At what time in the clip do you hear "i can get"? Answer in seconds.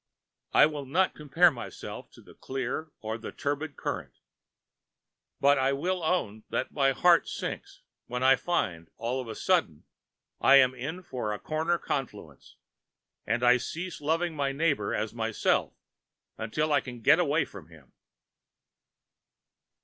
16.73-17.19